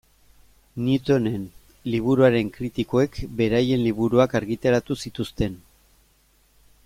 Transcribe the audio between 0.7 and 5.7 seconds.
Newtonen liburuaren kritikoek beraien liburuak argitaratu zituzten.